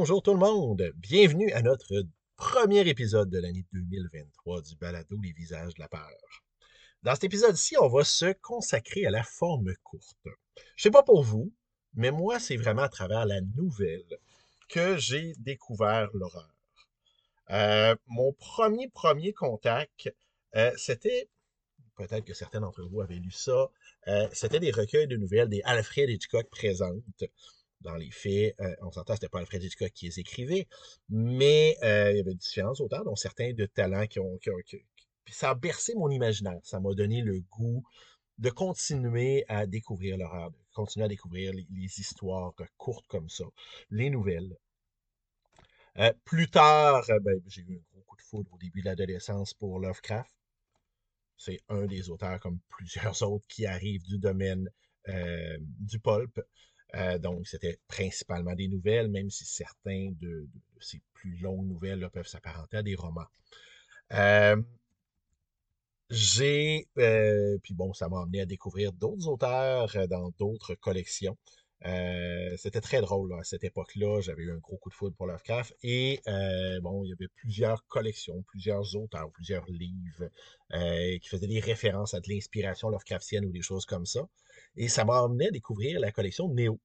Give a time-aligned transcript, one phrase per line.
[0.00, 5.32] Bonjour tout le monde, bienvenue à notre premier épisode de l'année 2023 du balado Les
[5.32, 6.08] visages de la peur.
[7.02, 10.16] Dans cet épisode-ci, on va se consacrer à la forme courte.
[10.74, 11.52] Je sais pas pour vous,
[11.92, 14.18] mais moi, c'est vraiment à travers la nouvelle
[14.70, 16.54] que j'ai découvert l'horreur.
[17.50, 20.10] Euh, mon premier premier contact,
[20.56, 21.28] euh, c'était,
[21.96, 23.70] peut-être que certains d'entre vous avaient lu ça,
[24.08, 27.24] euh, c'était des recueils de nouvelles des Alfred Hitchcock présentes
[27.80, 30.68] dans les faits, euh, on s'entend, c'était pas Alfred Hitchcock qui les écrivait,
[31.08, 34.50] mais euh, il y avait différents auteurs, dont certains de talents qui ont, qui
[35.24, 36.58] puis ça a bercé mon imaginaire.
[36.62, 37.84] Ça m'a donné le goût
[38.38, 43.44] de continuer à découvrir l'horreur, de continuer à découvrir les, histoires courtes comme ça,
[43.90, 44.56] les nouvelles.
[45.98, 49.52] Euh, plus tard, ben, j'ai eu un gros coup de foudre au début de l'adolescence
[49.54, 50.34] pour Lovecraft.
[51.36, 54.68] C'est un des auteurs, comme plusieurs autres, qui arrivent du domaine
[55.80, 56.40] du pulp.
[56.94, 60.48] Euh, donc, c'était principalement des nouvelles, même si certains de,
[60.80, 63.26] ces plus longues nouvelles peuvent s'apparenter à des romans.
[64.12, 64.56] Euh,
[66.10, 71.36] j'ai, euh, puis bon, ça m'a amené à découvrir d'autres auteurs dans d'autres collections.
[71.82, 74.20] C'était très drôle à cette époque-là.
[74.20, 75.76] J'avais eu un gros coup de foudre pour Lovecraft.
[75.82, 76.20] Et
[76.82, 80.28] bon, il y avait plusieurs collections, plusieurs auteurs, plusieurs livres
[80.72, 84.28] qui faisaient des références à de l'inspiration Lovecraftienne ou des choses comme ça.
[84.76, 86.78] Et ça m'a amené à découvrir la collection Néo,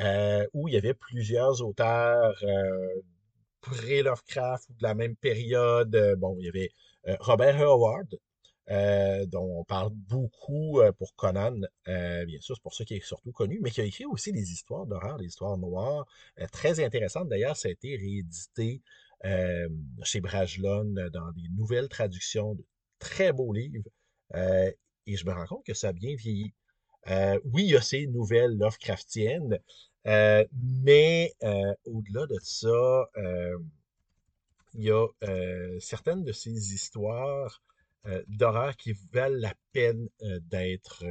[0.00, 3.02] euh, où il y avait plusieurs auteurs euh,
[3.60, 5.94] pré-Lovecraft ou de la même période.
[5.94, 6.70] Euh, bon, il y avait
[7.20, 8.18] Robert Howard,
[8.68, 13.58] dont on parle beaucoup pour Conan, bien sûr, c'est pour ça qu'il est surtout connu,
[13.62, 16.06] mais qui a écrit aussi des histoires d'horreur, des histoires noires,
[16.52, 17.28] très intéressantes.
[17.28, 18.82] D'ailleurs, ça a été réédité
[20.02, 22.64] chez Brajlon dans des nouvelles traductions de
[22.98, 23.88] très beaux livres.
[24.34, 26.52] et je me rends compte que ça a bien vieilli.
[27.10, 29.58] Euh, oui, il y a ces nouvelles Lovecraftiennes,
[30.06, 30.44] euh,
[30.84, 33.08] mais euh, au-delà de ça,
[34.74, 35.06] il y a
[35.80, 37.62] certaines de ces histoires
[38.28, 40.08] d'horreur qui valent la peine
[40.50, 41.04] d'être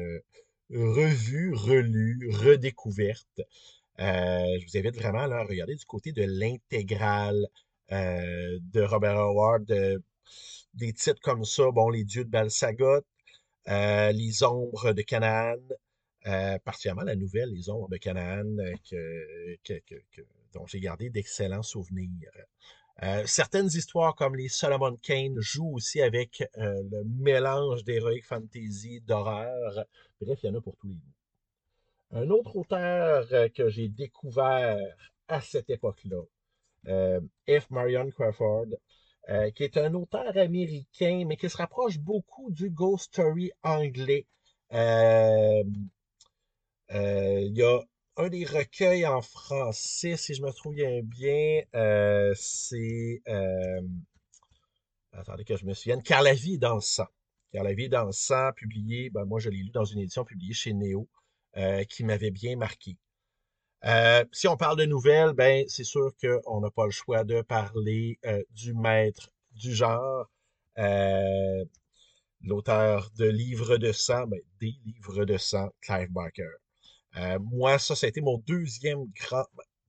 [0.69, 3.41] revues, relues, redécouvertes.
[3.97, 7.47] je vous invite vraiment à regarder du côté de l'intégrale
[7.89, 9.65] de Robert Howard,
[10.73, 13.01] des titres comme ça, bon, Les Dieux de Balsagot,
[13.67, 15.57] Les Ombres de Canaan,
[16.27, 18.57] euh, particulièrement la nouvelle Les Ombres de Canaan,
[18.91, 19.55] euh,
[20.53, 22.31] dont j'ai gardé d'excellents souvenirs.
[23.03, 29.85] Euh, certaines histoires comme les Solomon Kane jouent aussi avec le mélange d'héroïque fantasy, d'horreur.
[30.19, 32.19] Bref, il y en a pour tous les goûts.
[32.19, 34.79] Un autre auteur que j'ai découvert
[35.27, 36.23] à cette époque-là,
[37.47, 37.69] F.
[37.69, 38.67] Marion Crawford,
[39.53, 44.25] qui est un auteur américain, mais qui se rapproche beaucoup du ghost story anglais.
[44.73, 45.63] Euh,
[48.17, 53.21] un des recueils en français, si je me souviens bien, euh, c'est...
[53.27, 53.81] Euh,
[55.11, 56.01] attendez que je me souvienne.
[56.01, 57.07] Car la vie est dans le sang.
[57.51, 59.99] Car la vie est dans le sang, publié, ben moi je l'ai lu dans une
[59.99, 61.07] édition publiée chez Néo,
[61.89, 62.97] qui m'avait bien marqué.
[64.31, 68.19] si on parle de nouvelles, ben c'est sûr qu'on n'a pas le choix de parler
[68.51, 70.29] du maître du genre,
[72.41, 76.51] l'auteur de livres de sang, ben, des livres de sang, Clive Barker.
[77.15, 79.45] Euh, moi, ça, ça a été mon deuxième grand.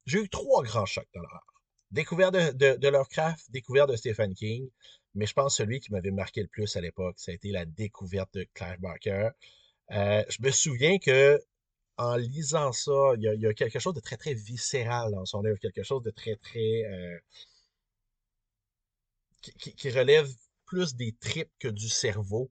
[0.06, 1.44] J'ai eu trois grands chocs dans l'horreur.
[1.90, 4.68] Découverte de, de, Lovecraft, découverte de Stephen King,
[5.14, 7.50] mais je pense que celui qui m'avait marqué le plus à l'époque, ça a été
[7.50, 9.30] la découverte de Clive Barker.
[9.92, 11.40] Euh, je me souviens que
[11.96, 15.58] en lisant ça, il y, a, quelque chose de très, très viscéral dans son œuvre,
[15.58, 16.84] quelque chose de très, très.
[16.84, 17.18] Euh,
[19.58, 20.28] qui, relève
[20.66, 22.50] plus des tripes que du cerveau.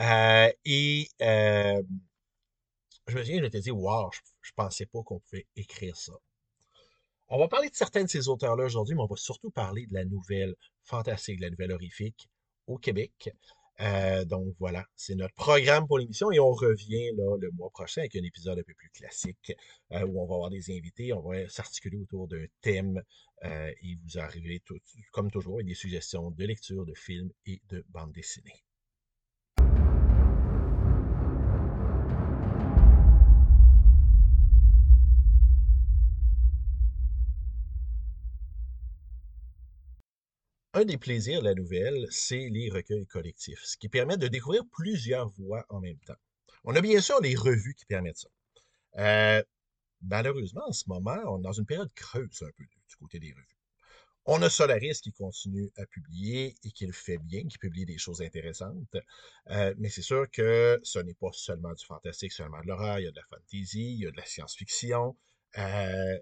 [0.00, 1.08] et
[3.08, 6.12] je me souviens, je m'étais dit, wow, je, je pensais pas qu'on pouvait écrire ça.
[7.30, 9.94] On va parler de certains de ces auteurs-là aujourd'hui, mais on va surtout parler de
[9.94, 12.28] la nouvelle fantastique, de la nouvelle horrifique
[12.66, 13.30] au Québec.
[13.80, 18.16] Euh, donc voilà, c'est notre programme pour l'émission et on revient le mois prochain avec
[18.16, 19.52] un épisode un peu plus classique
[19.92, 23.00] euh, où on va avoir des invités, on va s'articuler autour d'un thème
[23.44, 24.60] euh, et vous arrivez
[25.12, 28.64] comme toujours avec des suggestions de lecture, de films et de bandes dessinées.
[40.78, 44.62] Un des plaisirs de la nouvelle, c'est les recueils collectifs, ce qui permet de découvrir
[44.70, 46.20] plusieurs voix en même temps.
[46.62, 48.28] On a bien sûr les revues qui permettent ça.
[48.98, 49.42] Euh,
[50.02, 53.32] malheureusement, en ce moment, on est dans une période creuse un peu du côté des
[53.32, 53.56] revues.
[54.24, 57.98] On a Solaris qui continue à publier et qui le fait bien, qui publie des
[57.98, 58.96] choses intéressantes.
[59.50, 63.00] Euh, mais c'est sûr que ce n'est pas seulement du fantastique, seulement de l'horreur.
[63.00, 65.16] Il y a de la fantasy, il y a de la science-fiction.
[65.56, 66.18] Euh,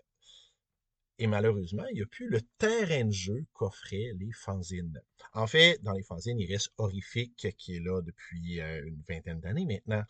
[1.18, 5.00] Et malheureusement, il n'y a plus le terrain de jeu qu'offraient les fanzines.
[5.32, 9.40] En fait, dans les fanzines, il reste Horrifique, qui est là depuis euh, une vingtaine
[9.40, 10.04] d'années maintenant.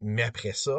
[0.00, 0.78] Mais après ça,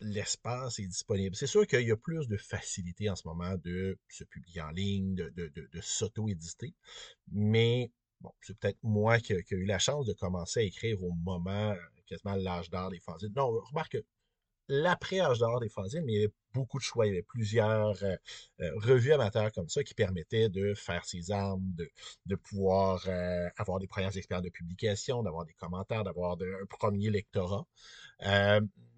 [0.00, 1.36] l'espace est disponible.
[1.36, 4.70] C'est sûr qu'il y a plus de facilité en ce moment de se publier en
[4.70, 6.74] ligne, de, s'auto-éditer,
[7.30, 7.90] mais
[8.20, 11.74] bon, c'est peut-être moi qui, ai eu la chance de commencer à écrire au moment,
[12.06, 13.32] quasiment l'âge d'or des fanzines.
[13.36, 13.98] Non, remarque
[14.68, 17.06] l'après-âge d'or des fanzines, mais il beaucoup de choix.
[17.06, 18.16] Il y avait plusieurs euh,
[18.60, 21.90] euh, revues amateurs comme ça qui permettaient de faire ses armes, de,
[22.26, 27.10] de pouvoir euh, avoir des premières expériences de publication, d'avoir des commentaires, d'avoir un premier
[27.10, 27.66] lectorat.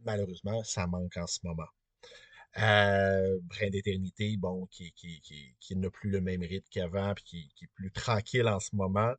[0.05, 1.69] malheureusement, ça manque en ce moment.
[2.55, 7.53] Brin d'éternité, bon, qui, qui, qui, qui n'a plus le même rythme qu'avant, puis qui,
[7.57, 9.15] qui, est plus tranquille en ce moment.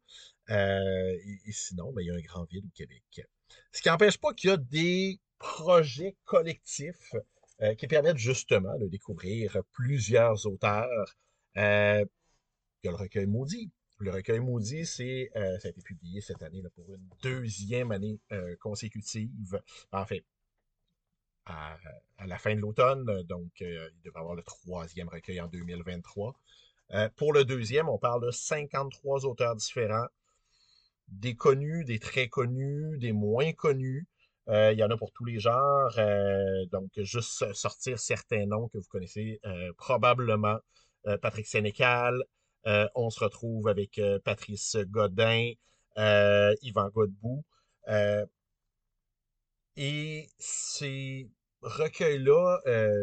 [0.49, 3.21] et, sinon, ben, il y a un grand vide au Québec.
[3.71, 7.13] Ce qui n'empêche pas qu'il y a des projets collectifs
[7.61, 11.15] euh, qui permettent justement de découvrir plusieurs auteurs.
[11.57, 12.03] Euh,
[12.83, 13.71] il y a le recueil Maudit.
[13.99, 17.91] Le recueil Maudit, c'est, euh, ça a été publié cette année là, pour une deuxième
[17.91, 18.19] année
[18.59, 19.61] consécutive.
[19.91, 20.25] En fait,
[21.45, 21.77] à,
[22.25, 26.33] la fin de l'automne, donc il devrait avoir le troisième recueil en 2023.
[27.15, 30.07] pour le deuxième, on parle de 53 auteurs différents,
[31.07, 34.07] des connus, des très connus, des moins connus.
[34.49, 35.97] Euh, il y en a pour tous les genres.
[35.97, 40.57] Euh, donc, juste sortir certains noms que vous connaissez euh, probablement.
[41.21, 42.23] Patrick Sénécal.
[42.95, 45.51] on se retrouve avec Patrice Godin,
[45.97, 47.43] Yvan Godbout.
[49.75, 51.29] et ces
[51.61, 52.61] recueils-là,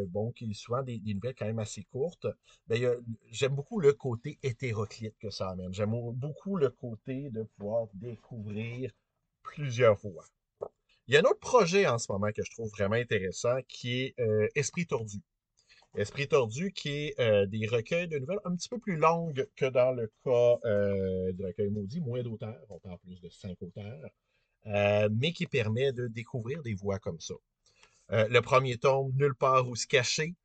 [0.09, 2.27] bon, qui sont souvent des, nouvelles quand même assez courtes,
[2.69, 5.75] ben, j'aime beaucoup le côté hétéroclite que ça amène.
[5.75, 8.91] J'aime beaucoup le côté de pouvoir découvrir
[9.43, 10.25] plusieurs voix.
[11.11, 14.03] Il y a un autre projet en ce moment que je trouve vraiment intéressant qui
[14.03, 15.19] est euh, Esprit tordu.
[15.97, 19.67] Esprit tordu qui est euh, des recueils de nouvelles un petit peu plus longues que
[19.67, 25.11] dans le cas euh, du recueil maudit, moins d'auteurs, on parle plus de cinq auteurs,
[25.11, 27.35] mais qui permet de découvrir des voix comme ça.
[28.11, 30.37] le premier tome, Nulle part où se cacher.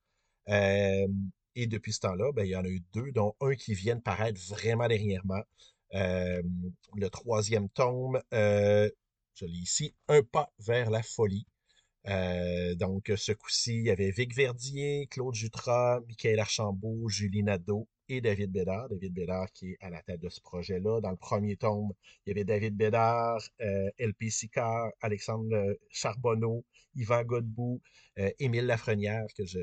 [0.48, 3.98] et depuis ce temps-là, ben, il y en a eu deux, dont un qui vient
[3.98, 5.44] de paraître vraiment dernièrement.
[5.92, 8.20] le troisième tome,
[9.36, 11.46] je lis ici, Un pas vers la folie.
[12.08, 17.88] Euh, donc, ce coup-ci, il y avait Vic Verdier, Claude Jutras, Michael Archambault, Julie Nadeau
[18.08, 18.88] et David Bédard.
[18.90, 21.02] David Bédard qui est à la tête de ce projet-là.
[21.02, 21.92] Dans le premier tome,
[22.26, 26.64] il y avait David Bédard, euh, LP Sicard, Alexandre Charbonneau,
[26.96, 27.82] Yvan Godbout,
[28.20, 29.60] euh, Émile Lafrenière, que je,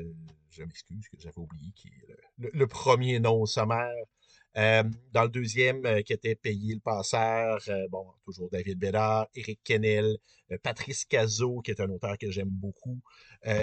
[0.59, 3.89] m'excuse, que j'avais oublié, qui est le, le, premier nom au sommaire.
[4.55, 9.27] Euh, dans le deuxième, euh, qui était Payé le passeur, euh, bon, toujours David Bédard,
[9.35, 10.17] Eric Kennel,
[10.61, 13.01] Patrice Cazot, qui est un auteur que j'aime beaucoup,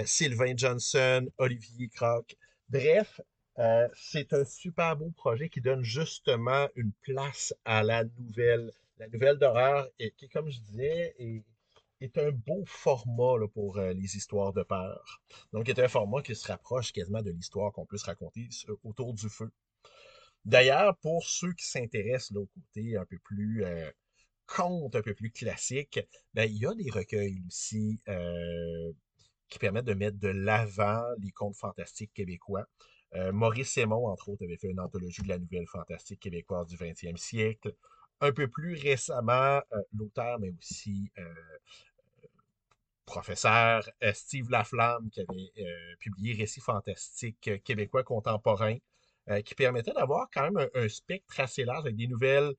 [0.03, 2.35] Sylvain Johnson, Olivier Croc.
[2.67, 3.21] Bref,
[3.95, 9.37] c'est un super beau projet qui donne justement une place à la nouvelle, la nouvelle
[9.37, 11.15] d'horreur, qui, comme je disais,
[12.01, 15.21] est, un beau format pour les histoires de peur.
[15.53, 18.49] Donc, est un format qui se rapproche quasiment de l'histoire qu'on peut se raconter
[18.83, 19.49] autour du feu.
[20.45, 23.89] D'ailleurs, pour ceux qui s'intéressent au côté un peu plus euh,
[24.47, 25.99] conte, un peu plus classique,
[26.33, 28.91] ben, il y a des recueils aussi euh,
[29.49, 32.65] qui permettent de mettre de l'avant les contes fantastiques québécois.
[33.13, 36.77] Euh, Maurice Sémon, entre autres, avait fait une anthologie de la nouvelle fantastique québécoise du
[36.77, 37.75] 20e siècle.
[38.21, 39.61] Un peu plus récemment,
[39.93, 41.11] l'auteur, mais aussi
[43.05, 48.77] professeur Steve Laflamme, qui avait publié Récits fantastiques québécois contemporains,
[49.29, 52.53] euh, qui permettait d'avoir quand même un, spectre assez large avec des nouvelles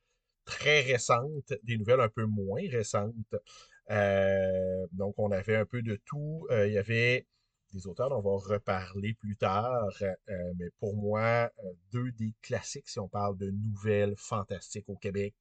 [0.45, 3.35] très récentes, des nouvelles un peu moins récentes.
[3.91, 6.47] Euh, donc, on avait un peu de tout.
[6.51, 7.27] Euh, il y avait
[7.73, 9.89] des auteurs dont on va reparler plus tard,
[10.29, 11.51] mais pour moi,
[11.91, 15.35] deux des classiques, si on parle de nouvelles fantastiques au Québec,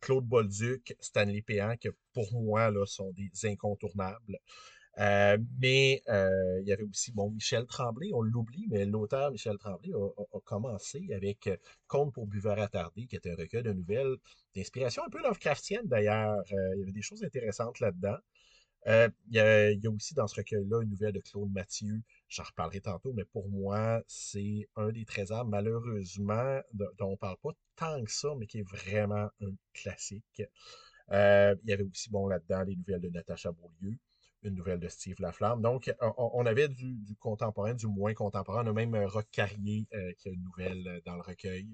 [0.00, 4.38] Claude Bolduc, Stanley Péan, qui pour moi là, sont des incontournables.
[4.98, 9.56] Euh, mais euh, il y avait aussi bon, Michel Tremblay, on l'oublie, mais l'auteur Michel
[9.56, 14.16] Tremblay a, commencé avec euh, Conte pour buveurs attardés, qui était un recueil de nouvelles
[14.56, 16.36] d'inspiration un peu Lovecraftienne d'ailleurs.
[16.50, 18.16] il y avait des choses intéressantes là-dedans.
[18.86, 22.02] il, y a, aussi dans ce recueil-là une nouvelle de Claude Mathieu.
[22.28, 27.36] J'en reparlerai tantôt, mais pour moi, c'est un des trésors, malheureusement, dont on ne parle
[27.42, 30.42] pas tant que ça, mais qui est vraiment un classique.
[31.10, 33.96] il y avait aussi, bon, là-dedans, les nouvelles de Natacha Beaulieu
[34.42, 35.60] une nouvelle de Steve Laflamme.
[35.60, 38.64] Donc, on, avait du, contemporain, du moins contemporain.
[38.64, 41.66] On a même Rock Carrier euh, qui a une nouvelle euh, dans le recueil.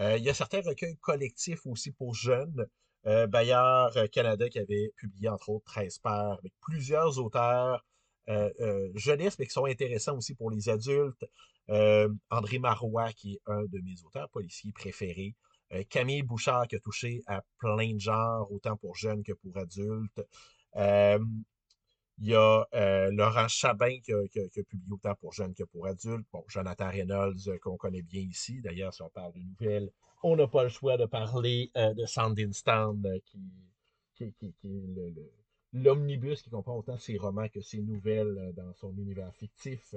[0.00, 2.66] Euh, il y a certains recueils collectifs aussi pour jeunes.
[3.04, 7.84] Bayard Canada qui avait publié entre autres 13 paires avec plusieurs auteurs
[8.94, 11.24] jeunesse, mais qui sont intéressants aussi pour les adultes.
[12.30, 15.34] André Marois, qui est un de mes auteurs policiers préférés.
[15.90, 20.22] Camille Bouchard, qui a touché à plein de genres, autant pour jeunes que pour adultes.
[22.22, 22.64] Il y a
[23.10, 24.22] Laurent Chabin qui a,
[24.68, 26.24] publié autant pour jeunes que pour adultes.
[26.32, 28.60] Bon, Jonathan Reynolds, qu'on connaît bien ici.
[28.62, 29.90] D'ailleurs, si on parle de nouvelles,
[30.22, 33.40] on n'a pas le choix de parler de Sandinstown, qui,
[34.14, 35.14] qui, est
[35.72, 39.96] l'omnibus qui comprend autant ses romans que ses nouvelles dans son univers fictif.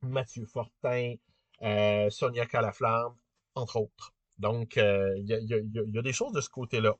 [0.00, 1.16] Mathieu Fortin,
[1.62, 3.14] euh, Sonia Calaflamme,
[3.54, 4.14] entre autres.
[4.38, 6.94] Donc, il y, a des choses de ce côté-là.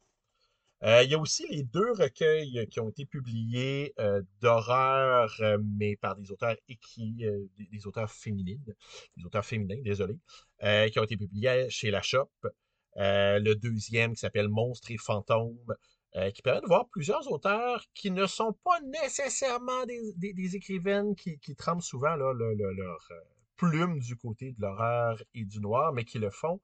[0.83, 5.35] Euh, il y a aussi les deux recueils qui ont été publiés euh, d'horreur,
[5.79, 7.25] mais par des auteurs écrits,
[7.73, 8.75] des, auteurs féminines,
[9.17, 10.19] des auteurs féminins, désolé,
[10.91, 12.31] qui ont été publiés chez La Shop.
[12.97, 15.75] le deuxième qui s'appelle Monstres et fantômes,
[16.35, 21.57] qui permet de voir plusieurs auteurs qui ne sont pas nécessairement des, écrivaines qui, qui
[21.57, 22.35] trempent souvent leur
[23.57, 26.61] plume du côté de l'horreur et du noir, mais qui le font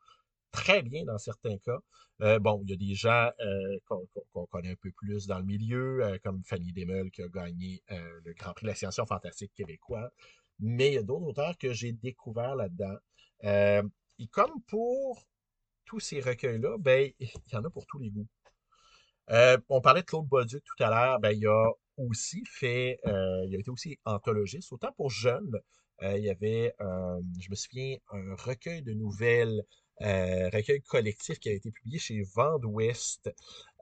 [0.52, 1.80] très bien dans certains cas.
[2.20, 5.44] Euh, bon, il y a des gens euh, qu'on connaît un peu plus dans le
[5.44, 9.52] milieu, euh, comme Fanny Demeul qui a gagné le Grand Prix de la science fantastique
[9.54, 10.10] québécois.
[10.60, 12.96] Mais il y a d'autres auteurs que j'ai découverts là-dedans.
[14.18, 15.26] et comme pour
[15.84, 18.28] tous ces recueils-là, ben, il y en a pour tous les goûts.
[19.68, 23.58] on parlait de Claude Bauduc tout à l'heure, ben, il a aussi fait, il a
[23.58, 25.58] été aussi anthologiste, autant pour jeunes.
[26.02, 29.64] il y avait, je me souviens, un recueil de nouvelles
[30.00, 33.30] euh, recueil collectif qui a été publié chez Vent d'Ouest,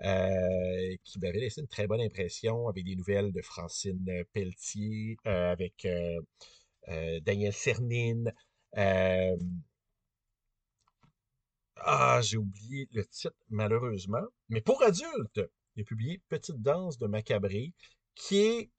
[0.02, 5.52] euh, qui m'avait laissé une très bonne impression avec des nouvelles de Francine Pelletier, euh,
[5.52, 5.86] avec
[7.24, 8.32] Daniel Cernine.
[11.76, 14.22] ah, j'ai oublié le titre, malheureusement.
[14.48, 15.40] Mais pour adultes,
[15.76, 17.72] il a publié Petite danse de Macabré,
[18.14, 18.70] qui est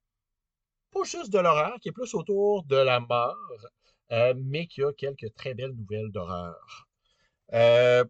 [0.91, 3.35] pas juste de l'horreur, qui est plus autour de la mort,
[4.37, 6.90] mais qui a quelques très belles nouvelles d'horreur.
[7.53, 8.05] Euh,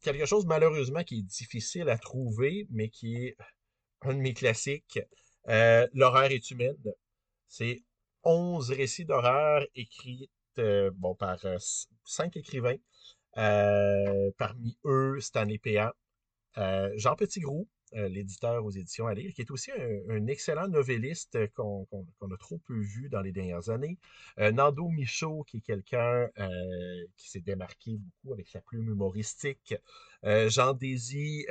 [0.00, 3.36] quelque chose malheureusement qui est difficile à trouver, mais qui est
[4.02, 5.00] un de mes classiques.
[5.48, 6.76] Euh, L'horreur est humaine.
[7.48, 7.82] C'est
[8.24, 11.38] 11 récits d'horreur écrits euh, par
[12.04, 12.76] cinq écrivains.
[13.34, 15.90] parmi eux, Stanley Péan,
[16.96, 19.70] Jean Petitgrou, euh, l'éditeur aux éditions à lire, qui est aussi
[20.08, 23.98] un, excellent novelliste qu'on a trop peu vu dans les dernières années.
[24.38, 29.74] Euh, Nando Michaud, qui est quelqu'un euh, qui s'est démarqué beaucoup avec sa plume humoristique.
[30.24, 31.46] Jean Désy,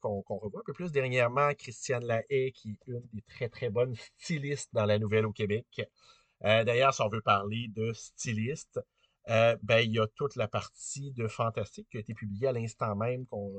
[0.00, 1.52] qu'on revoit un peu plus dernièrement.
[1.54, 5.82] Christiane Lahaye, qui est une des très très bonnes stylistes dans la nouvelle au Québec.
[6.40, 8.80] D'ailleurs, si on veut parler de styliste,
[9.28, 12.52] euh, ben, il y a toute la partie de Fantastique qui a été publiée à
[12.52, 13.52] l'instant même, qu'on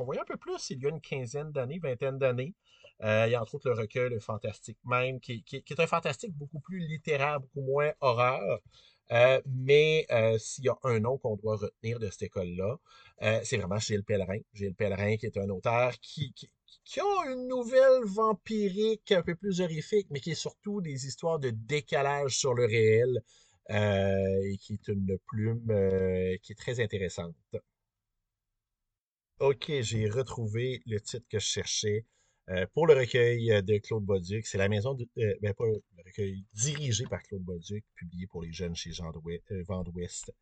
[0.00, 2.54] voyait un peu plus il y a une quinzaine d'années, vingtaine d'années.
[3.02, 6.32] Euh, il y a entre autres le recueil Fantastique même, qui, qui, est un fantastique
[6.32, 8.60] beaucoup plus littéraire, beaucoup moins horreur.
[9.12, 10.06] Euh, mais
[10.38, 12.78] s'il y a un nom qu'on doit retenir de cette école-là,
[13.44, 14.38] c'est vraiment Gilles Pellerin.
[14.54, 16.50] Gilles Pellerin, qui est un auteur qui, qui,
[16.84, 21.38] qui a une nouvelle vampirique un peu plus horrifique, mais qui est surtout des histoires
[21.38, 23.22] de décalage sur le réel.
[23.70, 27.34] Euh, et qui est une plume euh, qui est très intéressante.
[29.40, 32.04] Ok, j'ai retrouvé le titre que je cherchais
[32.50, 34.46] euh, pour le recueil de Claude Bauduc.
[34.46, 35.08] C'est la maison de,
[35.40, 40.32] ben pas le recueil dirigé par Claude Bauduc, publié pour les jeunes chez Jean d'Ouest.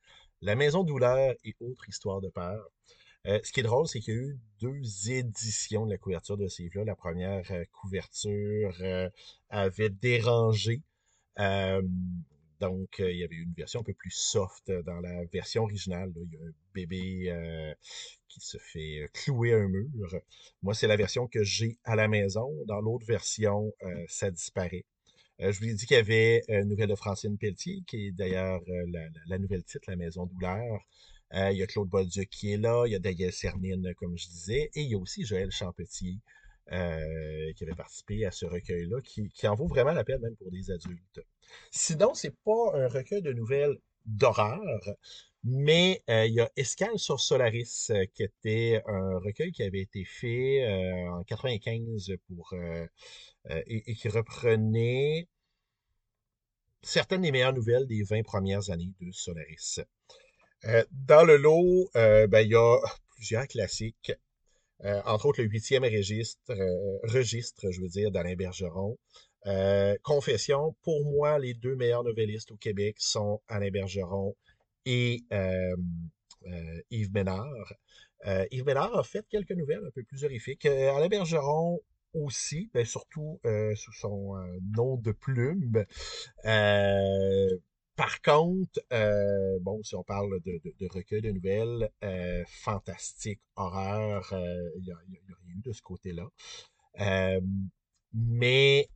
[0.40, 2.68] La maison douleur et autres histoires de peur.
[3.24, 6.48] ce qui est drôle, c'est qu'il y a eu deux éditions de la couverture de
[6.48, 6.84] ces livres-là.
[6.84, 8.76] La première couverture
[9.48, 10.82] avait dérangé.
[12.62, 15.64] Donc, euh, il y avait une version un peu plus soft euh, dans la version
[15.64, 16.12] originale.
[16.14, 17.74] il y a un bébé euh,
[18.28, 19.90] qui se fait clouer un mur.
[20.62, 22.48] Moi, c'est la version que j'ai à la maison.
[22.68, 23.72] Dans l'autre version,
[24.06, 24.84] ça disparaît.
[25.40, 28.60] je vous ai dit qu'il y avait une nouvelle de Francine Pelletier, qui est d'ailleurs
[29.26, 30.86] la, nouvelle titre, La Maison Douleur.
[31.32, 34.28] il y a Claude Bolduc qui est là, il y a Daniel Cernine, comme je
[34.28, 36.20] disais, et il y a aussi Joël Champetier,
[36.68, 40.70] qui avait participé à ce recueil-là, qui, en vaut vraiment la peine même pour des
[40.70, 41.20] adultes.
[41.70, 43.76] Sinon, c'est pas un recueil de nouvelles
[44.06, 44.60] d'horreur,
[45.44, 49.80] mais euh, il y a Escale sur Solaris, euh, qui était un recueil qui avait
[49.80, 52.54] été fait euh, en 95 pour
[53.66, 55.28] et, qui reprenait
[56.82, 59.80] certaines des meilleures nouvelles des 20 premières années de Solaris.
[60.92, 62.78] dans le lot, ben, il y a
[63.16, 64.12] plusieurs classiques.
[64.84, 66.52] Entre autres le huitième registre,
[67.04, 68.98] registre, je veux dire, d'Alain Bergeron.
[69.46, 74.36] Euh, confession, pour moi, les deux meilleurs novellistes au Québec sont Alain Bergeron
[74.86, 75.76] et euh,
[76.46, 77.74] euh, Yves Ménard.
[78.52, 80.64] Yves Ménard a fait quelques nouvelles un peu plus horrifiques.
[80.66, 81.80] Alain Bergeron,
[82.14, 83.40] aussi, ben, surtout
[83.74, 84.36] sous son
[84.76, 85.84] nom de plume.
[87.96, 94.70] Par contre, euh, bon, si on parle de, recueil de nouvelles euh, fantastiques, horreur, euh,
[94.76, 96.26] il n'y a, rien eu de ce côté-là.
[98.14, 98.88] mais,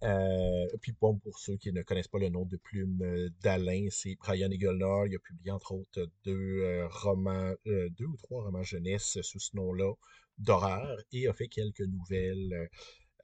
[0.81, 4.51] puis bon, pour ceux qui ne connaissent pas le nom de plume d'Alain, c'est Brian
[4.51, 5.07] Egelor.
[5.07, 9.93] Il a publié entre autres deux romans, deux ou trois romans jeunesse sous ce nom-là
[10.39, 12.71] d'horreur et a fait quelques nouvelles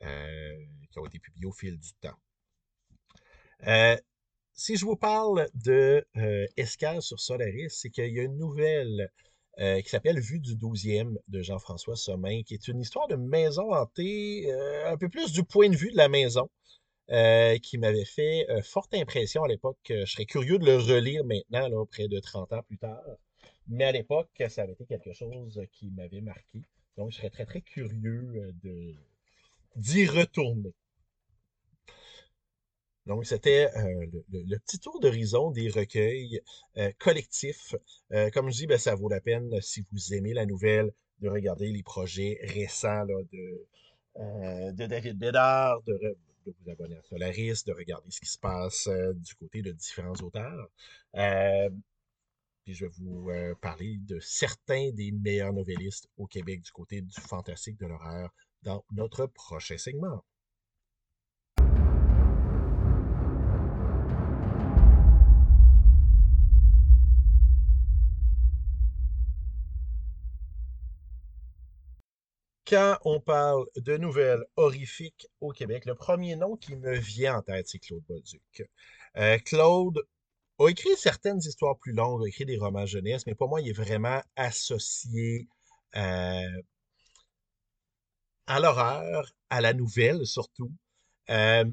[0.01, 2.19] qui ont été publiées au fil du temps
[4.55, 6.47] si je vous parle de euh,
[7.01, 9.11] sur Solaris, c'est qu'il y a une nouvelle
[9.59, 13.73] euh, qui s'appelle Vue du 12e de Jean-François Sommin, qui est une histoire de maison
[13.73, 16.49] hantée, euh, un peu plus du point de vue de la maison,
[17.63, 19.77] qui m'avait fait forte impression à l'époque.
[19.91, 23.03] Je serais curieux de le relire maintenant, là, près de 30 ans plus tard.
[23.69, 26.63] Mais à l'époque, ça avait été quelque chose qui m'avait marqué.
[26.97, 28.55] Donc, je serais très, très curieux
[29.77, 30.73] d'y retourner.
[33.07, 36.41] Donc, c'était euh, le, petit tour d'horizon des recueils
[36.77, 37.75] euh, collectifs.
[38.13, 41.29] Euh, comme je dis, ben, ça vaut la peine, si vous aimez la nouvelle, de
[41.29, 43.67] regarder les projets récents de,
[44.17, 46.17] de David Bédard, de,
[46.47, 50.15] de, vous abonner à Solaris, de regarder ce qui se passe du côté de différents
[50.15, 50.69] auteurs.
[52.65, 53.31] puis je vais vous
[53.61, 58.31] parler de certains des meilleurs novellistes au Québec du côté du fantastique de l'horreur
[58.63, 60.25] dans notre prochain segment.
[72.73, 77.43] Quand on parle de nouvelles horrifiques au Québec, le premier nom qui me vient en
[77.43, 78.67] tête, c'est Claude Bolduc.
[79.19, 80.03] Euh, Claude
[80.59, 83.69] a écrit certaines histoires plus longues, a écrit des romans jeunesse, mais pour moi, il
[83.69, 85.49] est vraiment associé
[85.97, 86.63] euh,
[88.47, 90.73] à l'horreur, à la nouvelle surtout.
[91.29, 91.71] Euh,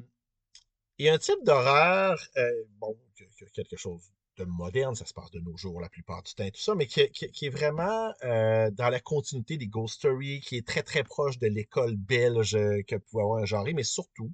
[0.98, 2.22] y a un type d'horreur,
[2.78, 2.94] bon,
[3.54, 4.12] quelque chose
[4.44, 6.86] moderne, ça se passe de nos jours la plupart du temps et tout ça, mais
[6.86, 11.38] qui, est vraiment euh, dans la continuité des Ghost Stories, qui est très très proche
[11.38, 14.32] de l'école belge euh, que pouvait avoir un genre, mais surtout,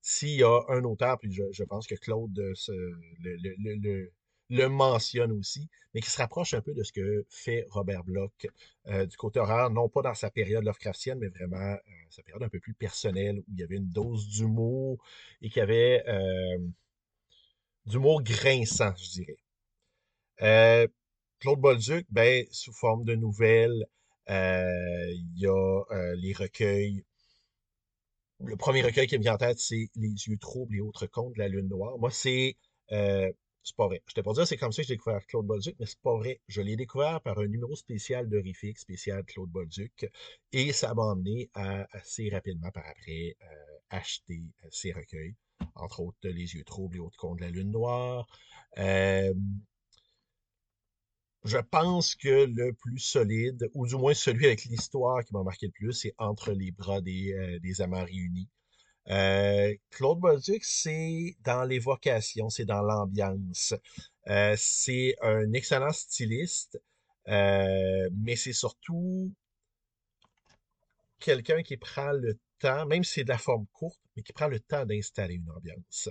[0.00, 4.12] s'il y a un auteur, puis je, pense que Claude euh,
[4.50, 8.46] le, mentionne aussi, mais qui se rapproche un peu de ce que fait Robert Bloch
[8.86, 11.76] du côté horreur, non pas dans sa période Lovecraftienne, mais vraiment
[12.10, 15.02] sa période un peu plus personnelle, où il y avait une dose d'humour
[15.40, 16.04] et qu'il y avait
[17.86, 19.41] d'humour grinçant, je dirais.
[20.40, 20.86] Euh,
[21.40, 23.86] Claude Bolduc, ben, sous forme de nouvelles,
[24.30, 27.04] euh, il y a euh, les recueils.
[28.40, 31.34] Le premier recueil qui me vient en tête, c'est Les yeux troubles et autres contes
[31.34, 31.98] de la Lune Noire.
[31.98, 32.56] Moi, c'est.
[32.88, 34.02] c'est pas vrai.
[34.06, 36.16] Je t'ai pas dire c'est comme ça que j'ai découvert Claude Bolduc, mais c'est pas
[36.16, 36.40] vrai.
[36.48, 40.10] Je l'ai découvert par un numéro spécial de Rific, spécial Claude Bolduc,
[40.52, 43.36] et ça m'a amené à assez rapidement par après
[43.90, 45.36] acheter ces recueils,
[45.76, 48.26] entre autres Les yeux troubles et autres contes de la Lune Noire.
[48.78, 49.32] Euh,
[51.44, 55.66] je pense que le plus solide, ou du moins celui avec l'histoire qui m'a marqué
[55.66, 58.48] le plus, c'est Entre les bras des, euh, des amants réunis.
[59.08, 63.74] Euh, Claude Bolduc, c'est dans l'évocation, c'est dans l'ambiance.
[64.28, 66.80] Euh, c'est un excellent styliste,
[67.26, 69.32] mais c'est surtout
[71.18, 74.48] quelqu'un qui prend le temps, même si c'est de la forme courte, mais qui prend
[74.48, 76.08] le temps d'installer une ambiance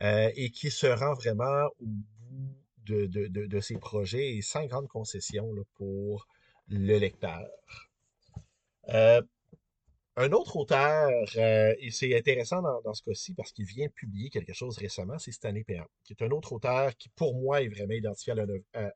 [0.00, 4.88] et qui se rend vraiment au bout de, de, de, ces projets et sans grande
[4.88, 6.26] concession pour
[6.68, 7.46] le lecteur.
[8.88, 9.20] Euh,
[10.16, 14.30] un autre auteur, euh, et c'est intéressant dans, dans ce cas-ci parce qu'il vient publier
[14.30, 17.68] quelque chose récemment, c'est Stanley Perrin, qui est un autre auteur qui, pour moi, est
[17.68, 18.46] vraiment identifié à la,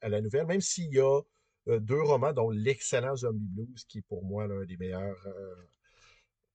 [0.00, 1.20] à, la nouvelle, même s'il y a
[1.68, 5.26] euh, deux romans, dont l'excellent Zombie Blues, qui est pour moi l'un des meilleurs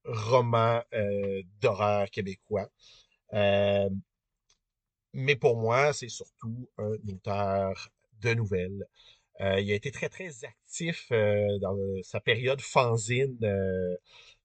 [0.05, 0.81] romans
[1.61, 2.69] d'horreur québécois.
[5.15, 7.89] Mais pour moi, c'est surtout un auteur
[8.21, 8.85] de nouvelles.
[9.39, 13.95] Euh, il a été très, très actif euh, dans sa période fanzine, euh,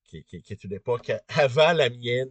[0.04, 2.30] qui, est une époque avant la mienne.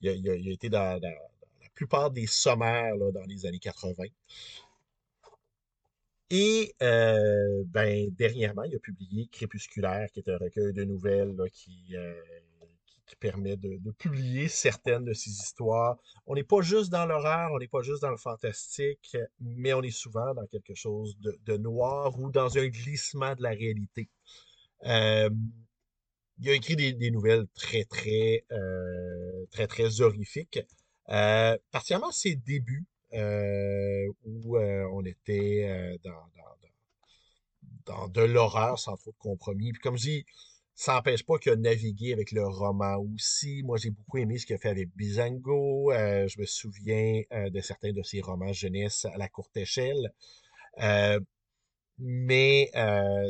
[0.00, 4.04] il, a, été dans, la plupart des sommaires dans les années 80.
[6.30, 11.94] Et ben, dernièrement, il a publié Crépusculaire, qui est un recueil de nouvelles qui,
[13.16, 15.96] permet de, publier certaines de ces histoires.
[16.26, 19.82] On n'est pas juste dans l'horreur, on n'est pas juste dans le fantastique, mais on
[19.82, 24.08] est souvent dans quelque chose de, noir ou dans un glissement de la réalité.
[24.84, 25.30] Euh,
[26.40, 30.60] il a écrit des, nouvelles très, très, euh, très, très horrifiques.
[31.08, 32.86] Euh, particulièrement ses débuts,
[34.24, 36.62] où on était dans, dans,
[37.84, 39.72] dans, de l'horreur sans trop de compromis.
[39.72, 40.26] Puis comme je dis,
[40.82, 43.62] ça n'empêche pas qu'il a navigué avec le roman aussi.
[43.62, 45.92] Moi, j'ai beaucoup aimé ce qu'il a fait avec Bizango.
[45.92, 50.12] Euh, je me souviens euh, de certains de ses romans jeunesse à la courte échelle.
[50.80, 51.20] Euh,
[51.98, 52.72] mais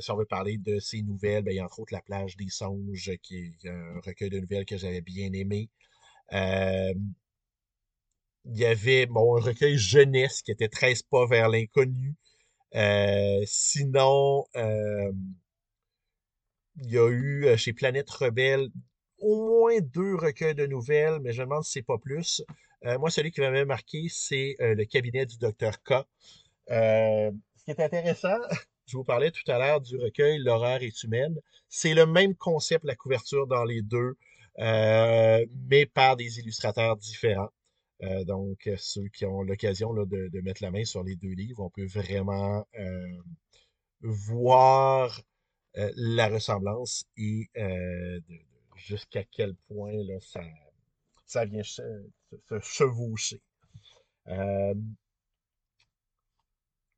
[0.00, 2.38] si on veut parler de ses nouvelles, ben, il y a entre autres La plage
[2.38, 5.68] des songes, qui est un recueil de nouvelles que j'avais bien aimé.
[6.30, 6.96] il
[8.46, 12.14] y avait bon, un recueil jeunesse qui était 13 pas vers l'inconnu.
[13.44, 14.46] sinon,
[16.76, 18.68] il y a eu euh, chez Planète Rebelle
[19.18, 22.42] au moins deux recueils de nouvelles, mais je me demande si c'est pas plus.
[22.84, 25.94] Euh, moi, celui qui m'avait marqué, c'est euh, le cabinet du docteur K.
[26.68, 27.30] ce
[27.64, 28.38] qui est intéressant,
[28.86, 31.38] je vous parlais tout à l'heure du recueil L'horreur est humaine.
[31.68, 34.16] C'est le même concept, la couverture dans les deux,
[34.58, 37.50] mais par des illustrateurs différents.
[38.26, 41.86] donc, ceux qui ont l'occasion de, mettre la main sur les deux livres, on peut
[41.86, 42.66] vraiment
[44.02, 45.22] voir
[45.74, 48.20] la ressemblance et euh,
[48.76, 50.42] jusqu'à quel point là, ça,
[51.26, 51.82] ça vient se,
[52.60, 53.40] chevaucher.
[54.28, 54.74] Euh,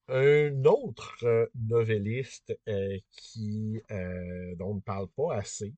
[0.09, 2.55] un autre novelliste
[3.11, 3.81] qui
[4.59, 5.73] dont on ne parle pas assez,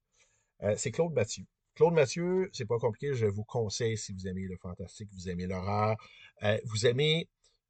[0.76, 1.44] c'est Claude Mathieu.
[1.76, 5.46] Claude Mathieu, c'est pas compliqué, je vous conseille si vous aimez le fantastique, vous aimez
[5.46, 5.96] l'horreur,
[6.64, 7.28] vous aimez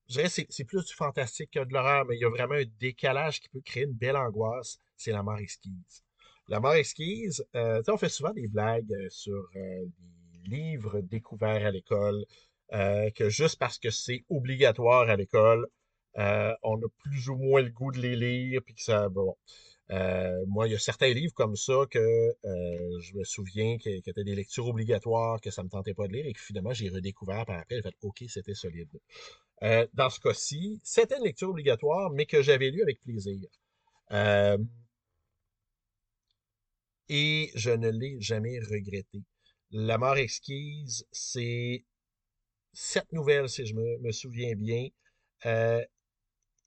[0.08, 2.54] je dirais que c'est plus du fantastique que de l'horreur, mais il y a vraiment
[2.54, 4.78] un décalage qui peut créer une belle angoisse.
[4.96, 6.04] C'est la mort exquise.
[6.48, 9.84] La mort exquise, euh, on fait souvent des blagues euh, sur euh,
[10.44, 12.24] des livres découverts à l'école,
[13.14, 15.66] que juste parce que c'est obligatoire à l'école,
[16.16, 19.36] on a plus ou moins le goût de les lire, puis que ça, bon.
[20.48, 24.34] moi, il y a certains livres comme ça que je me souviens qui, étaient des
[24.34, 27.60] lectures obligatoires, que ça me tentait pas de lire, et que finalement j'ai redécouvert par
[27.60, 28.90] après, j'ai fait OK, c'était solide.
[29.62, 33.48] Euh, dans ce cas-ci, c'était une lecture obligatoire, mais que j'avais lu avec plaisir.
[34.12, 34.58] Euh,
[37.08, 39.22] et je ne l'ai jamais regretté.
[39.70, 41.84] La mort exquise, c'est
[42.72, 44.88] sept nouvelles, si je me, souviens bien,
[45.46, 45.84] euh,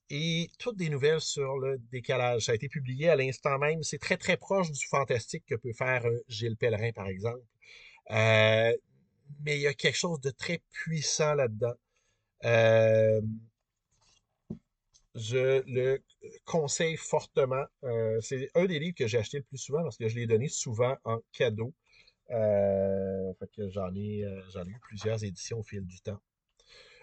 [0.09, 2.45] et toutes des nouvelles sur le décalage.
[2.45, 3.83] Ça a été publié à l'instant même.
[3.83, 7.43] C'est très, très proche du fantastique que peut faire Gilles Pellerin, par exemple.
[8.09, 11.75] mais il y a quelque chose de très puissant là-dedans.
[12.45, 13.21] Euh,
[15.15, 16.01] je le
[16.45, 17.65] conseille fortement.
[17.83, 20.27] Euh, c'est un des livres que j'ai acheté le plus souvent parce que je l'ai
[20.27, 21.73] donné souvent en cadeau.
[22.31, 23.33] Euh,
[23.69, 26.19] j'en ai, eu plusieurs éditions au fil du temps.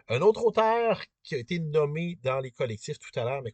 [0.08, 3.50] Un autre auteur qui a été nommé dans les collectifs tout à l'heure, mais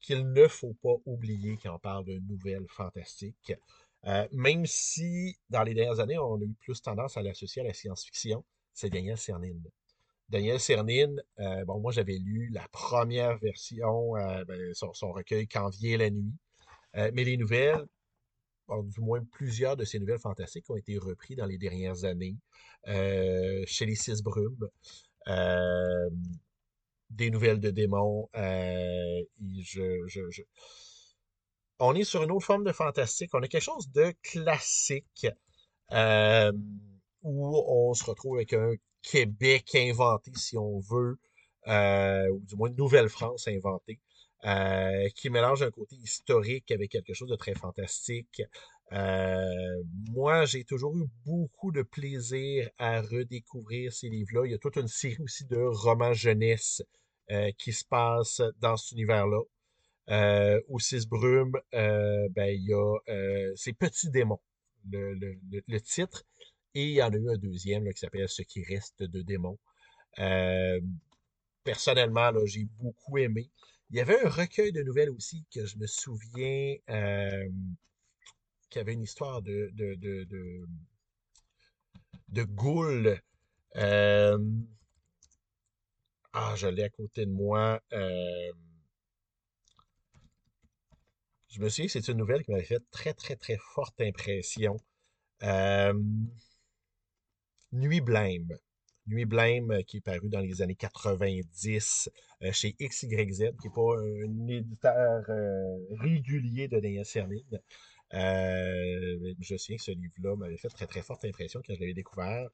[0.00, 3.52] qu'il ne faut pas oublier quand on parle de nouvelles fantastiques,
[4.30, 7.74] même si dans les dernières années, on a eu plus tendance à l'associer à la
[7.74, 9.64] science-fiction, c'est Daniel Cernine.
[10.32, 15.68] Daniel Cernine, euh, bon, moi j'avais lu la première version, euh, ben, son, recueil Quand
[15.68, 16.32] vient la nuit.
[16.96, 17.84] Euh, mais les nouvelles,
[18.84, 22.36] du moins plusieurs de ces nouvelles fantastiques ont été repris dans les dernières années
[22.86, 24.70] chez les Six Brumes.
[27.10, 28.30] des nouvelles de démons.
[31.78, 33.34] On est sur une autre forme de fantastique.
[33.34, 35.26] On a quelque chose de classique
[37.22, 41.18] où on se retrouve avec un Québec inventé, si on veut,
[41.68, 44.00] euh, ou du moins Nouvelle-France inventée,
[44.44, 48.42] euh, qui mélange un côté historique avec quelque chose de très fantastique.
[48.92, 54.46] Euh, moi, j'ai toujours eu beaucoup de plaisir à redécouvrir ces livres-là.
[54.46, 56.82] Il y a toute une série aussi de romans jeunesse
[57.56, 59.40] qui se passent dans cet univers-là.
[60.10, 62.98] Euh, Six Brumes, ben, il y a
[63.56, 64.40] ces petits démons,
[64.90, 66.24] le, le, le, titre.
[66.74, 69.58] Et il y en a eu un deuxième qui s'appelle Ce qui reste de démons.
[70.18, 70.80] Euh,
[71.64, 73.50] personnellement, j'ai beaucoup aimé.
[73.90, 77.48] Il y avait un recueil de nouvelles aussi que je me souviens euh,
[78.70, 80.66] qui avait une histoire de, de, de, de,
[83.76, 84.38] euh,
[86.32, 87.80] ah, je l'ai à côté de moi.
[91.48, 94.78] je me souviens que c'est une nouvelle qui m'avait fait très, très, très forte impression.
[97.72, 98.58] Nuit Blême.
[99.06, 102.10] Nuit Blême, euh, qui est paru dans les années 90
[102.42, 107.60] euh, chez XYZ, qui n'est pas un éditeur euh, régulier de Daniel Cernine.
[108.12, 112.48] je sais que ce livre-là m'avait fait très très forte impression quand je l'avais découvert.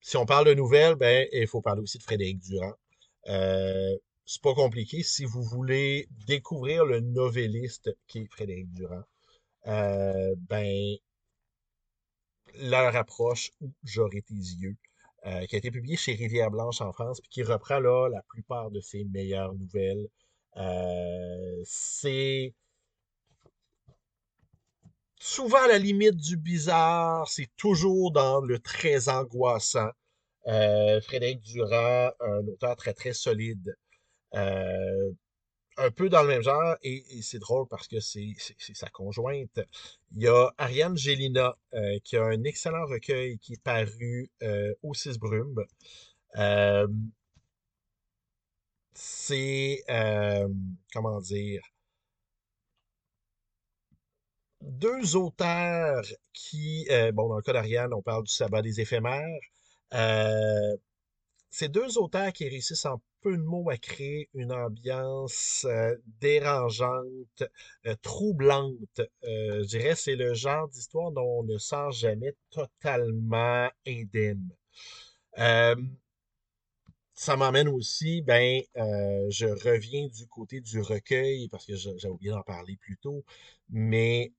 [0.00, 2.74] si on parle de nouvelles, ben, il faut parler aussi de Frédéric Durand.
[3.24, 5.02] c'est pas compliqué.
[5.02, 9.04] Si vous voulez découvrir le novelliste qui est Frédéric Durand,
[9.64, 10.96] ben,
[12.60, 14.76] leur approche où j'aurai tes yeux,
[15.26, 18.22] euh, qui a été publié chez Rivière Blanche en France, puis qui reprend là la
[18.28, 20.08] plupart de ses meilleures nouvelles.
[20.56, 22.54] Euh, c'est
[25.18, 29.90] souvent à la limite du bizarre, c'est toujours dans le très angoissant.
[30.46, 33.76] Euh, Frédéric Durand, un auteur très très solide.
[35.78, 38.34] Un peu dans le même genre, et, c'est drôle parce que c'est
[38.74, 39.60] sa conjointe.
[40.14, 44.30] Il y a Ariane Gélina, euh, qui a un excellent recueil qui est paru
[44.82, 45.64] au Six Brumes.
[48.94, 49.84] c'est,
[50.92, 51.62] comment dire,
[54.66, 59.38] deux auteurs qui, euh, bon, dans le cas d'Ariane, on parle du sabbat des éphémères.
[59.94, 60.76] Euh,
[61.50, 65.66] ces deux auteurs qui réussissent en peu de mots à créer une ambiance
[66.20, 67.42] dérangeante,
[68.00, 69.00] troublante.
[69.24, 74.48] je dirais, c'est le genre d'histoire dont on ne sort jamais totalement indemne.
[77.14, 82.42] ça m'emmène aussi, ben, je reviens du côté du recueil, parce que j'ai oublié d'en
[82.42, 83.24] parler plus tôt,
[83.70, 84.32] mais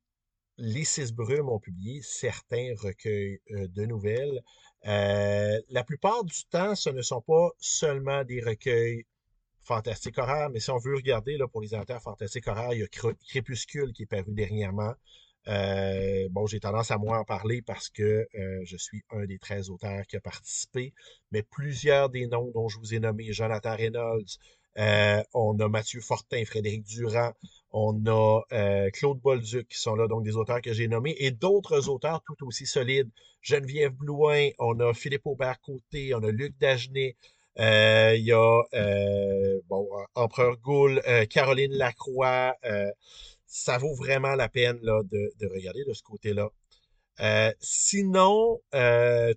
[0.58, 4.41] les Six Brumes ont publié certains recueils de nouvelles.
[4.88, 9.06] Euh, la plupart du temps, ce ne sont pas seulement des recueils
[9.63, 12.88] fantastiques horreurs, mais si on veut regarder pour les auteurs fantastiques horreurs, il y a
[13.28, 14.93] Crépuscule qui est paru dernièrement.
[15.50, 19.69] Euh, bon, j'ai tendance à moins en parler parce que je suis un des 13
[19.69, 20.93] auteurs qui a participé,
[21.32, 24.39] mais plusieurs des noms dont je vous ai nommé, Jonathan Reynolds,
[25.34, 27.34] on a Mathieu Fortin, Frédéric Durand,
[27.72, 31.32] on a euh, Claude Bolduc qui sont là, donc des auteurs que j'ai nommés, et
[31.32, 33.10] d'autres auteurs tout aussi solides.
[33.42, 37.16] Geneviève Blouin, on a Philippe Aubert-Côté, on a Luc Dagenet,
[37.60, 42.56] euh, il y a euh, bon, Empereur Gould, Caroline Lacroix.
[43.46, 46.50] ça vaut vraiment la peine là, de, de regarder de ce côté-là.
[47.60, 48.62] Sinon,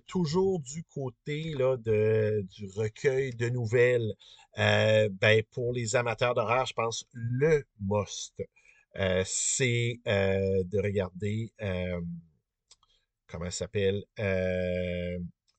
[0.07, 4.13] toujours du côté là, de, du recueil de nouvelles,
[4.57, 8.43] euh, ben, pour les amateurs d'horreur, je pense le must,
[8.97, 11.53] euh, c'est euh, de regarder,
[13.27, 14.03] comment ça s'appelle,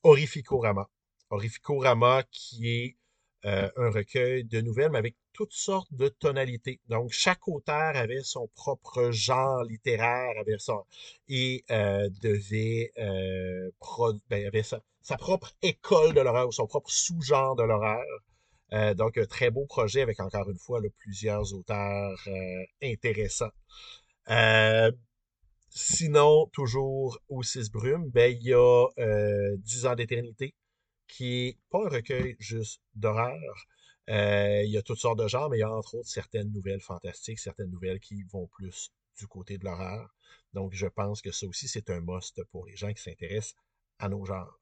[0.03, 0.89] Horrificorama.
[1.31, 2.97] Horrificorama qui est
[3.45, 6.81] un recueil de nouvelles, mais avec toutes sortes de tonalités.
[6.88, 10.85] Donc, chaque auteur avait son propre genre littéraire, avait son,
[11.29, 18.05] et devait, ben, avait sa, propre école de l'horreur ou son propre sous-genre de l'horreur.
[18.73, 23.51] Euh, donc, un très beau projet avec encore une fois plusieurs auteurs euh, intéressants.
[24.31, 24.90] Euh,
[25.68, 28.87] sinon, toujours au Six Brumes, ben, il y a
[29.59, 30.55] 10 ans d'éternité,
[31.07, 33.66] qui est pas un recueil juste d'horreur.
[34.09, 36.81] Il y a toutes sortes de genres, mais il y a entre autres certaines nouvelles
[36.81, 40.15] fantastiques, certaines nouvelles qui vont plus du côté de l'horreur.
[40.53, 43.57] Donc, je pense que ça aussi, c'est un must pour les gens qui s'intéressent
[43.99, 44.59] à nos genres.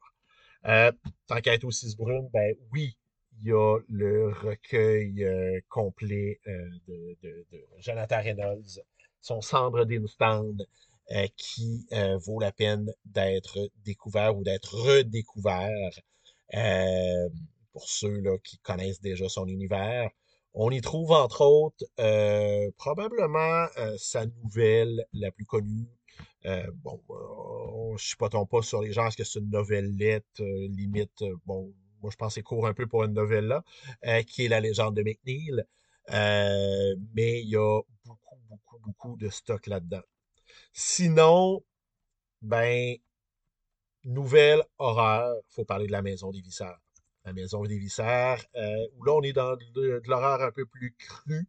[0.62, 2.96] tant qu'à être au Six Brumes, ben oui,
[3.42, 7.46] il y a le recueil euh, complet euh, de,
[7.78, 8.80] Jonathan Reynolds,
[9.20, 10.66] son Cendre d'Instand,
[11.12, 11.86] euh, qui
[12.24, 15.90] vaut la peine d'être découvert ou d'être redécouvert
[17.72, 20.10] pour ceux là, qui connaissent déjà son univers.
[20.54, 21.84] On y trouve entre autres
[22.76, 23.66] probablement
[23.98, 25.86] sa nouvelle la plus connue.
[26.44, 27.00] bon,
[27.96, 32.16] je ne pas sur les gens, est-ce que c'est une novelette, limite, bon, moi je
[32.16, 33.64] pense c'est court un peu pour une novelle là,
[34.06, 35.64] euh, qui est La légende de McNeil.
[36.10, 40.02] Euh, mais il y a beaucoup, beaucoup, beaucoup de stock là-dedans.
[40.72, 41.62] Sinon,
[42.42, 42.96] ben,
[44.04, 46.80] nouvelle horreur, il faut parler de la maison des visseurs.
[47.30, 50.96] La maison des visseurs, euh, où là on est dans de, l'horreur un peu plus
[50.98, 51.46] cru,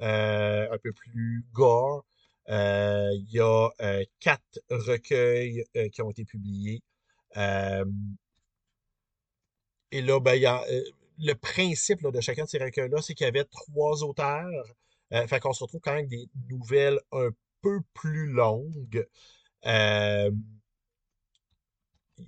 [0.00, 2.04] un peu plus gore.
[2.48, 3.70] Il y a
[4.18, 6.82] quatre recueils qui ont été publiés.
[9.92, 10.84] Et là, ben, euh,
[11.18, 14.74] le principe de chacun de ces recueils-là, c'est qu'il y avait trois auteurs.
[15.12, 17.30] Euh, fait qu'on se retrouve quand même des nouvelles un
[17.62, 19.06] peu plus longues.
[19.66, 20.30] Euh,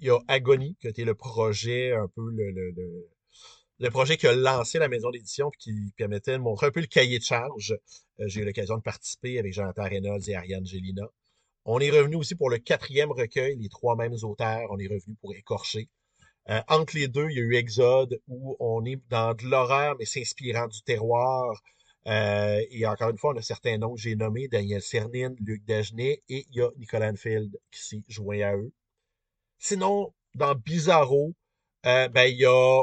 [0.00, 2.50] il y a Agony, qui été le projet, un peu le,
[3.78, 6.80] le, projet qui a lancé la maison d'édition et qui permettait de montrer un peu
[6.80, 7.76] le cahier de charge.
[8.18, 11.04] J'ai eu l'occasion de participer avec Jonathan Reynolds et Ariane Gélina.
[11.64, 14.68] On est revenu aussi pour le quatrième recueil, les trois mêmes auteurs.
[14.70, 15.88] On est revenu pour Écorcher.
[16.50, 19.94] Euh, entre les deux, il y a eu Exode, où on est dans de l'horreur,
[19.98, 21.62] mais s'inspirant du terroir.
[22.08, 25.64] Euh, et encore une fois, on a certains noms que j'ai nommés, Daniel Cernine, Luc
[25.64, 28.72] Dagenet, et il y a Nicolas Enfield qui s'est joint à eux.
[29.64, 31.34] Sinon, dans Bizarro,
[31.86, 32.82] euh, ben, il y a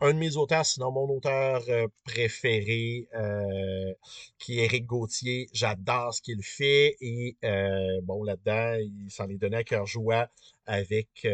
[0.00, 3.94] un de mes auteurs, sinon mon auteur euh, préféré, euh,
[4.38, 5.48] qui est Eric Gauthier.
[5.54, 10.28] J'adore ce qu'il fait et euh, bon, là-dedans, il s'en est donné à cœur joie
[10.66, 11.26] avec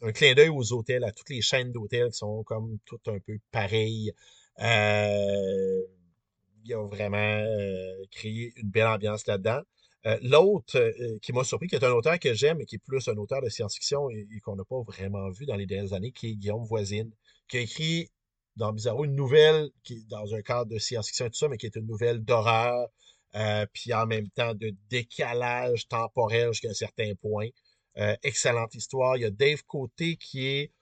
[0.00, 3.18] un clin d'œil aux hôtels, à toutes les chaînes d'hôtels qui sont comme toutes un
[3.18, 4.12] peu pareilles.
[4.60, 4.64] il
[6.72, 7.42] a vraiment
[8.12, 9.62] créé une belle ambiance là-dedans.
[10.06, 12.84] Euh, l'autre euh, qui m'a surpris, qui est un auteur que j'aime et qui est
[12.84, 16.12] plus un auteur de science-fiction et, qu'on n'a pas vraiment vu dans les dernières années,
[16.12, 17.10] qui est Guillaume Voisine,
[17.48, 18.10] qui a écrit
[18.54, 21.66] dans Bizarro une nouvelle qui dans un cadre de science-fiction et tout ça, mais qui
[21.66, 22.88] est une nouvelle d'horreur,
[23.34, 27.48] euh, puis en même temps de décalage temporel jusqu'à un certain point.
[28.22, 29.16] excellente histoire.
[29.16, 30.72] Il y a Dave Côté qui est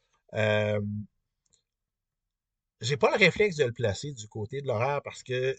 [2.80, 5.56] j'ai pas le réflexe de le placer du côté de l'horreur parce que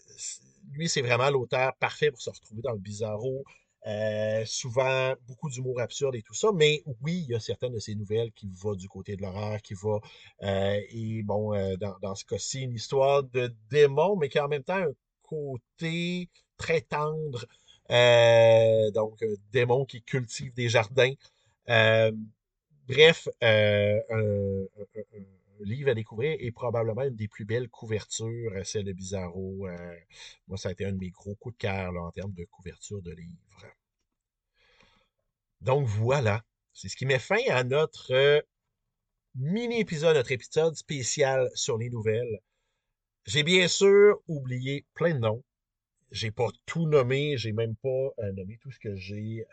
[0.72, 3.44] lui, c'est vraiment l'auteur parfait pour se retrouver dans le bizarro.
[3.86, 6.48] Euh, souvent, beaucoup d'humour absurde et tout ça.
[6.54, 9.62] Mais oui, il y a certaines de ces nouvelles qui vont du côté de l'horreur,
[9.62, 10.00] qui va.
[10.42, 14.48] Euh, et bon, euh, dans, ce cas-ci, une histoire de démon, mais qui a en
[14.48, 17.46] même temps un côté très tendre.
[18.92, 21.12] donc, un démon qui cultive des jardins.
[22.88, 23.92] bref, un
[25.60, 29.66] livre à découvrir et probablement une des plus belles couvertures, euh, celle de Bizarro.
[29.66, 29.96] Euh,
[30.48, 33.02] moi, ça a été un de mes gros coups de cœur en termes de couverture
[33.02, 33.66] de livre.
[35.60, 38.40] Donc voilà, c'est ce qui met fin à notre euh,
[39.34, 42.40] mini-épisode, notre épisode spécial sur les nouvelles.
[43.26, 45.42] J'ai bien sûr oublié plein de noms.
[46.12, 49.44] J'ai pas tout nommé, j'ai même pas nommé tout ce que j'ai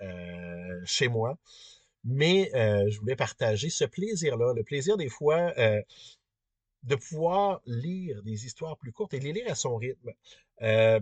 [0.85, 1.39] chez moi.
[2.03, 5.81] Mais euh, je voulais partager ce plaisir-là, le plaisir des fois euh,
[6.83, 10.11] de pouvoir lire des histoires plus courtes et les lire à son rythme.
[10.61, 10.99] Euh,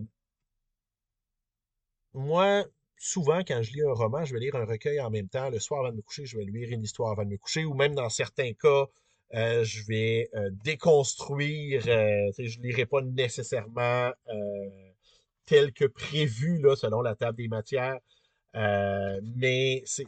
[2.14, 2.66] moi,
[2.98, 5.50] souvent, quand je lis un roman, je vais lire un recueil en même temps.
[5.50, 7.66] Le soir avant de me coucher, je vais lire une histoire avant de me coucher,
[7.66, 8.86] ou même dans certains cas,
[9.32, 10.30] je vais
[10.64, 11.82] déconstruire.
[11.84, 14.12] je ne lirai pas nécessairement
[15.46, 18.00] tel que prévu selon la table des matières.
[18.56, 20.06] Euh, mais c'est,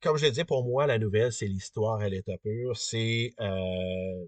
[0.00, 2.76] comme je le disais, pour moi, la nouvelle, c'est l'histoire à l'état pur.
[2.76, 4.26] C'est euh,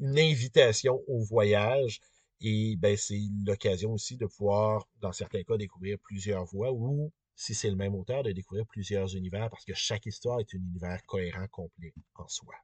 [0.00, 2.00] une invitation au voyage.
[2.40, 7.54] Et ben, c'est l'occasion aussi de pouvoir, dans certains cas, découvrir plusieurs voies ou, si
[7.54, 11.02] c'est le même auteur, de découvrir plusieurs univers parce que chaque histoire est un univers
[11.06, 12.54] cohérent, complet en soi.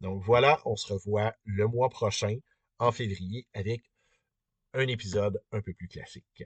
[0.00, 2.36] Donc voilà, on se revoit le mois prochain,
[2.80, 3.82] en février, avec
[4.74, 6.44] un épisode un peu plus classique.